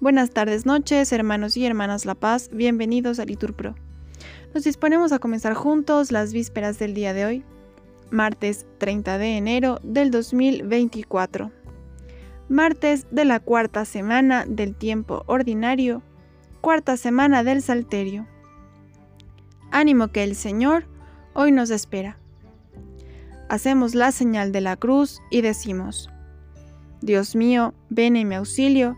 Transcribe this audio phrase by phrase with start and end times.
[0.00, 3.74] Buenas tardes, noches, hermanos y hermanas La Paz, bienvenidos a Litur Pro.
[4.54, 7.44] Nos disponemos a comenzar juntos las vísperas del día de hoy,
[8.10, 11.50] martes 30 de enero del 2024.
[12.48, 16.02] Martes de la cuarta semana del tiempo ordinario,
[16.62, 18.26] cuarta semana del Salterio.
[19.70, 20.86] Ánimo que el Señor
[21.34, 22.16] hoy nos espera.
[23.50, 26.08] Hacemos la señal de la cruz y decimos,
[27.02, 28.96] Dios mío, ven en mi auxilio,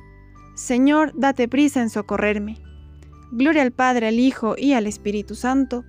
[0.55, 2.63] Señor, date prisa en socorrerme.
[3.31, 5.85] Gloria al Padre, al Hijo y al Espíritu Santo,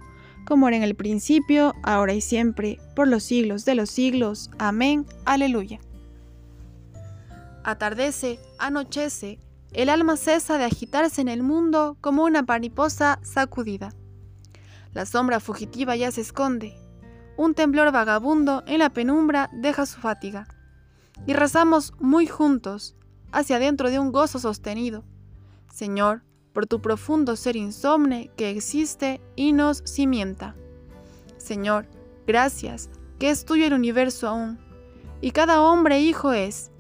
[0.45, 4.49] como era en el principio, ahora y siempre, por los siglos de los siglos.
[4.59, 5.05] Amén.
[5.25, 5.79] Aleluya.
[7.63, 9.39] Atardece, anochece,
[9.73, 13.93] el alma cesa de agitarse en el mundo como una mariposa sacudida.
[14.93, 16.77] La sombra fugitiva ya se esconde.
[17.35, 20.47] Un temblor vagabundo en la penumbra deja su fatiga
[21.25, 22.95] y rezamos muy juntos,
[23.33, 25.03] hacia dentro de un gozo sostenido.
[25.69, 26.21] Señor,
[26.53, 30.55] por tu profundo ser insomne que existe y nos cimienta.
[31.37, 31.87] Señor,
[32.25, 34.59] gracias, que es tuyo el universo aún,
[35.19, 36.71] y cada hombre hijo es,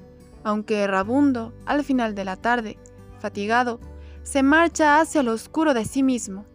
[0.43, 2.77] aunque errabundo, al final de la tarde,
[3.19, 3.79] fatigado,
[4.21, 6.45] se marcha hacia lo oscuro de sí mismo.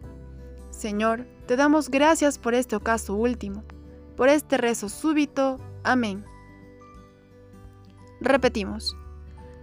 [0.71, 3.65] Señor, te damos gracias por este ocaso último,
[4.17, 5.59] por este rezo súbito.
[5.83, 6.25] Amén.
[8.21, 8.97] Repetimos,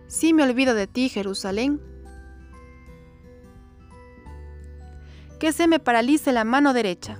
[0.07, 1.81] si me olvido de ti, Jerusalén,
[5.39, 7.19] que se me paralice la mano derecha.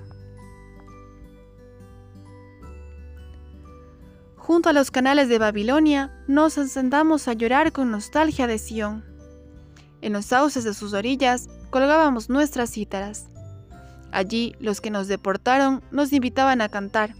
[4.37, 9.03] Junto a los canales de Babilonia nos sentamos a llorar con nostalgia de Sión.
[10.01, 13.27] En los sauces de sus orillas colgábamos nuestras cítaras.
[14.11, 17.15] Allí los que nos deportaron nos invitaban a cantar,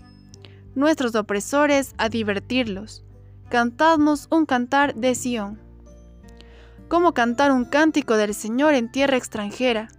[0.76, 3.05] nuestros opresores a divertirlos
[3.50, 5.60] cantadnos un cantar de Sión.
[6.88, 9.90] ¿Cómo cantar un cántico del Señor en tierra extranjera?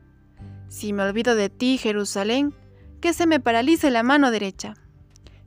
[0.68, 2.54] Si me olvido de ti, Jerusalén,
[3.00, 4.74] que se me paralice la mano derecha,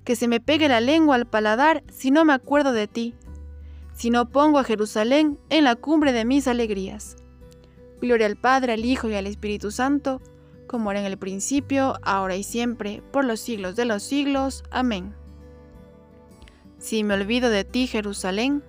[0.04, 3.16] que se me pegue la lengua al paladar si no me acuerdo de ti,
[3.94, 7.18] si no pongo a Jerusalén en la cumbre de mis alegrías.
[8.02, 10.22] Gloria al Padre, al Hijo y al Espíritu Santo,
[10.68, 14.64] como era en el principio, ahora y siempre, por los siglos de los siglos.
[14.72, 15.19] Amén.
[16.80, 18.64] Si me olvido de ti, Jerusalén,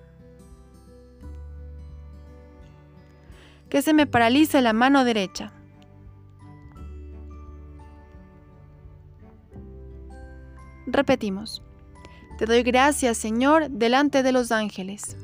[3.69, 5.53] que se me paralice la mano derecha.
[10.85, 11.63] Repetimos,
[12.37, 15.15] te doy gracias, Señor, delante de los ángeles.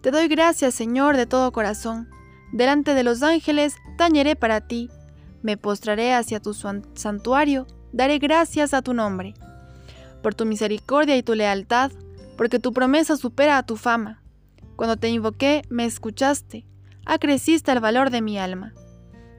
[0.00, 2.08] Te doy gracias, Señor, de todo corazón.
[2.52, 4.88] Delante de los ángeles tañeré para ti,
[5.42, 9.34] me postraré hacia tu santuario daré gracias a tu nombre,
[10.22, 11.92] por tu misericordia y tu lealtad,
[12.36, 14.22] porque tu promesa supera a tu fama.
[14.76, 16.66] Cuando te invoqué, me escuchaste,
[17.04, 18.74] acreciste el valor de mi alma.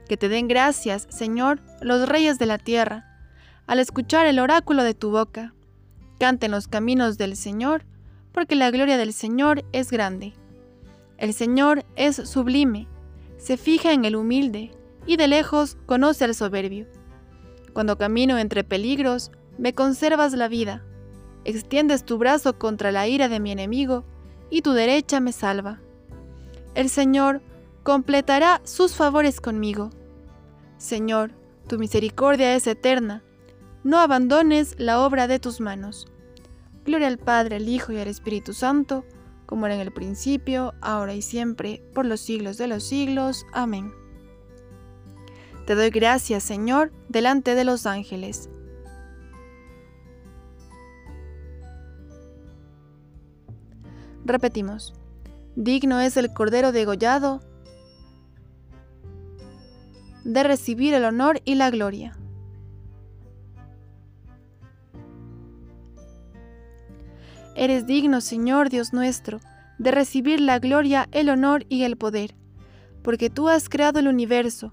[0.08, 3.04] Que te den gracias, Señor, los reyes de la tierra,
[3.66, 5.54] al escuchar el oráculo de tu boca.
[6.18, 7.84] Canten los caminos del Señor,
[8.32, 10.34] porque la gloria del Señor es grande.
[11.18, 12.88] El Señor es sublime,
[13.36, 14.72] se fija en el humilde,
[15.06, 16.86] y de lejos conoce al soberbio.
[17.78, 20.82] Cuando camino entre peligros, me conservas la vida.
[21.44, 24.02] Extiendes tu brazo contra la ira de mi enemigo,
[24.50, 25.80] y tu derecha me salva.
[26.74, 27.40] El Señor
[27.84, 29.90] completará sus favores conmigo.
[30.76, 31.30] Señor,
[31.68, 33.22] tu misericordia es eterna.
[33.84, 36.08] No abandones la obra de tus manos.
[36.84, 39.04] Gloria al Padre, al Hijo y al Espíritu Santo,
[39.46, 43.46] como era en el principio, ahora y siempre, por los siglos de los siglos.
[43.52, 43.92] Amén.
[45.68, 48.48] Te doy gracias, Señor, delante de los ángeles.
[54.24, 54.94] Repetimos,
[55.56, 57.42] digno es el Cordero degollado
[60.24, 62.16] de recibir el honor y la gloria.
[67.54, 69.40] Eres digno, Señor Dios nuestro,
[69.76, 72.34] de recibir la gloria, el honor y el poder,
[73.02, 74.72] porque tú has creado el universo,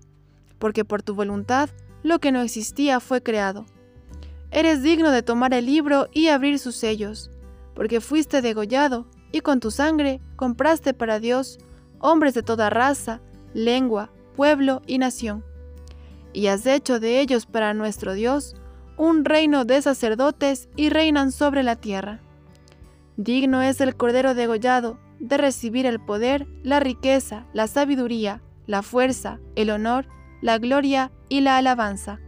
[0.60, 1.70] porque por tu voluntad
[2.04, 3.66] lo que no existía fue creado.
[4.52, 7.32] Eres digno de tomar el libro y abrir sus sellos,
[7.74, 11.58] porque fuiste degollado y con tu sangre compraste para Dios
[12.00, 13.22] hombres de toda raza,
[13.54, 15.44] lengua, pueblo y nación.
[16.32, 18.56] Y has hecho de ellos para nuestro Dios
[18.98, 22.22] un reino de sacerdotes y reinan sobre la tierra.
[23.18, 29.40] Digno es el Cordero degollado de recibir el poder, la riqueza, la sabiduría, la fuerza,
[29.56, 30.08] el honor
[30.46, 32.20] la gloria y la alabanza.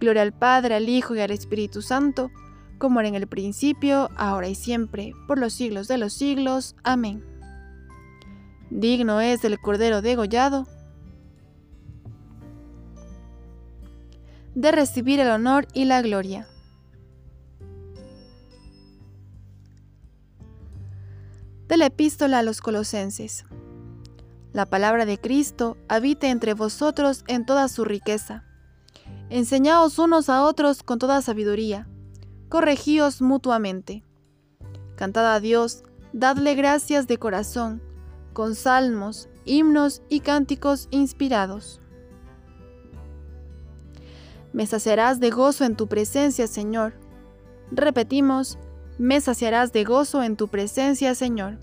[0.00, 2.30] Gloria al Padre, al Hijo y al Espíritu Santo,
[2.76, 6.76] como era en el principio, ahora y siempre, por los siglos de los siglos.
[6.84, 7.24] Amén.
[8.68, 10.66] Digno es el Cordero degollado
[14.54, 16.46] de recibir el honor y la gloria.
[21.66, 23.46] De la epístola a los colosenses.
[24.56, 28.42] La palabra de Cristo habite entre vosotros en toda su riqueza.
[29.28, 31.86] Enseñaos unos a otros con toda sabiduría
[32.48, 34.02] corregíos mutuamente.
[34.94, 35.82] Cantad a Dios,
[36.14, 37.82] dadle gracias de corazón,
[38.32, 41.82] con salmos, himnos y cánticos inspirados.
[44.54, 46.94] Me saciarás de gozo en tu presencia, Señor.
[47.70, 48.58] Repetimos,
[48.96, 51.58] me saciarás de gozo en tu presencia, Señor.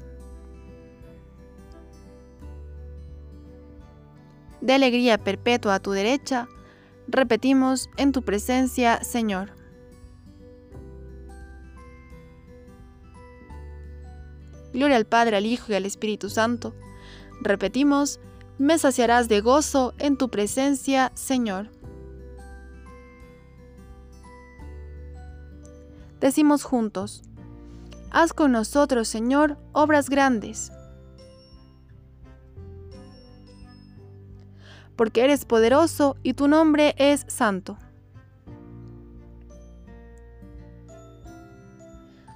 [4.63, 6.47] De alegría perpetua a tu derecha,
[7.09, 9.51] repetimos, en tu presencia, Señor.
[14.71, 16.73] Gloria al Padre, al Hijo y al Espíritu Santo.
[17.41, 18.21] Repetimos,
[18.57, 21.69] me saciarás de gozo en tu presencia, Señor.
[26.21, 27.23] Decimos juntos,
[28.11, 30.71] haz con nosotros, Señor, obras grandes.
[34.95, 37.77] Porque eres poderoso y tu nombre es santo.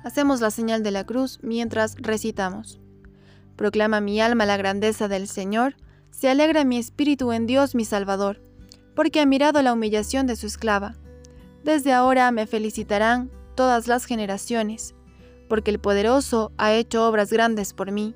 [0.03, 2.79] Hacemos la señal de la cruz mientras recitamos.
[3.57, 5.75] Proclama mi alma la grandeza del Señor,
[6.11, 8.41] se alegra mi espíritu en Dios mi Salvador,
[8.95, 10.95] porque ha mirado la humillación de su esclava.
[11.63, 14.95] Desde ahora me felicitarán todas las generaciones,
[15.49, 18.15] porque el poderoso ha hecho obras grandes por mí.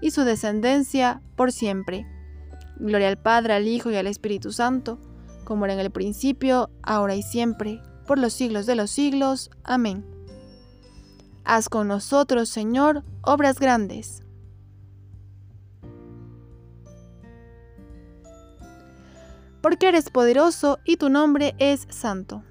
[0.00, 2.06] y su descendencia por siempre.
[2.76, 4.98] Gloria al Padre, al Hijo y al Espíritu Santo,
[5.44, 9.50] como era en el principio, ahora y siempre, por los siglos de los siglos.
[9.64, 10.04] Amén.
[11.44, 14.22] Haz con nosotros, Señor, obras grandes.
[19.60, 22.42] Porque eres poderoso y tu nombre es santo.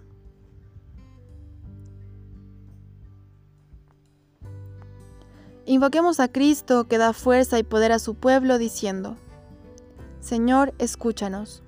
[5.70, 9.18] Invoquemos a Cristo que da fuerza y poder a su pueblo diciendo,
[10.20, 11.62] Señor, escúchanos.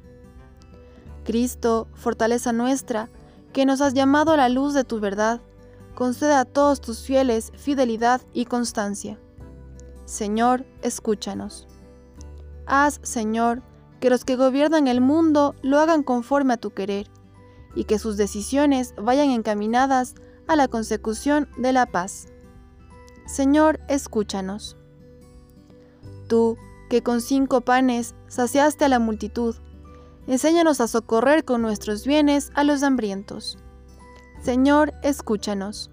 [1.23, 3.11] Cristo, fortaleza nuestra,
[3.53, 5.39] que nos has llamado a la luz de tu verdad,
[5.93, 9.19] concede a todos tus fieles fidelidad y constancia.
[10.05, 11.67] Señor, escúchanos.
[12.65, 13.61] Haz, Señor,
[13.99, 17.05] que los que gobiernan el mundo lo hagan conforme a tu querer,
[17.75, 20.15] y que sus decisiones vayan encaminadas
[20.47, 22.29] a la consecución de la paz.
[23.25, 24.77] Señor, escúchanos.
[26.27, 26.57] Tú,
[26.89, 29.55] que con cinco panes saciaste a la multitud,
[30.27, 33.57] enséñanos a socorrer con nuestros bienes a los hambrientos
[34.41, 35.91] Señor, escúchanos.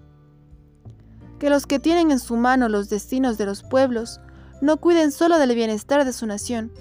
[1.37, 4.19] Que los que tienen en su mano los destinos de los pueblos
[4.59, 6.71] no cuiden solo del bienestar de su nación,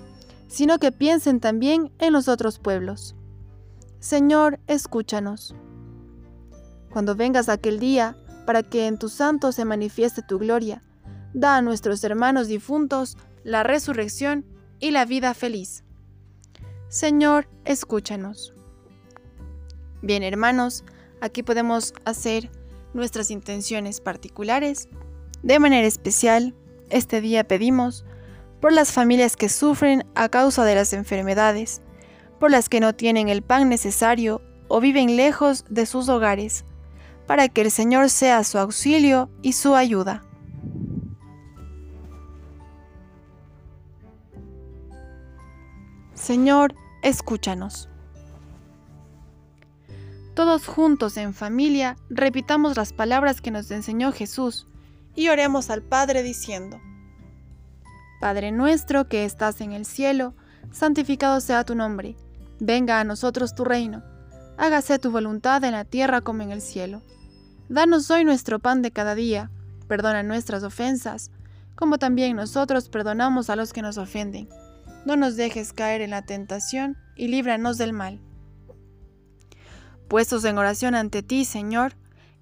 [0.47, 3.15] sino que piensen también en los otros pueblos.
[4.01, 5.55] Señor, escúchanos.
[6.91, 8.17] Cuando vengas aquel día,
[8.49, 10.83] para que en tu santo se manifieste tu gloria,
[11.35, 14.47] da a nuestros hermanos difuntos la resurrección
[14.81, 15.85] y la vida feliz.
[16.89, 18.55] Señor, escúchanos.
[20.01, 20.83] Bien, hermanos,
[21.21, 22.51] Aquí podemos hacer
[22.95, 24.89] nuestras intenciones particulares.
[25.43, 26.55] De manera especial,
[26.91, 28.05] este día pedimos
[28.61, 31.83] por las familias que sufren a causa de las enfermedades,
[32.39, 36.65] por las que no tienen el pan necesario o viven lejos de sus hogares,
[37.29, 40.25] para que el Señor sea su auxilio y su ayuda.
[46.15, 47.91] Señor, escúchanos.
[50.35, 54.67] Todos juntos en familia repitamos las palabras que nos enseñó Jesús
[55.15, 56.81] y oremos al Padre diciendo,
[58.23, 60.35] Padre nuestro que estás en el cielo,
[60.71, 62.17] santificado sea tu nombre,
[62.59, 64.03] venga a nosotros tu reino,
[64.57, 67.03] hágase tu voluntad en la tierra como en el cielo.
[67.69, 69.51] Danos hoy nuestro pan de cada día,
[69.87, 71.31] perdona nuestras ofensas,
[71.75, 74.49] como también nosotros perdonamos a los que nos ofenden.
[75.05, 78.21] No nos dejes caer en la tentación y líbranos del mal
[80.09, 81.93] puestos en oración ante ti, Señor,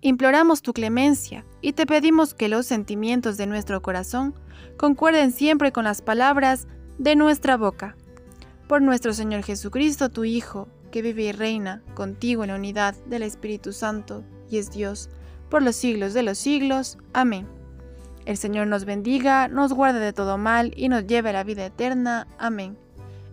[0.01, 4.35] imploramos tu clemencia y te pedimos que los sentimientos de nuestro corazón
[4.77, 6.69] concuerden siempre con las palabras
[6.99, 7.97] de nuestra boca.
[8.69, 13.23] Por nuestro Señor Jesucristo, tu Hijo, que vive y reina contigo en la unidad del
[13.23, 15.11] Espíritu Santo y es Dios,
[15.51, 16.99] por los siglos de los siglos.
[17.13, 17.47] Amén.
[18.25, 21.67] El Señor nos bendiga, nos guarde de todo mal y nos lleve a la vida
[21.67, 22.27] eterna.
[22.39, 22.77] Amén.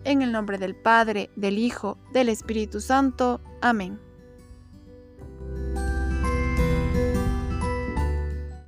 [0.04, 3.40] En el nombre del Padre, del Hijo, del Espíritu Santo.
[3.60, 3.98] Amén.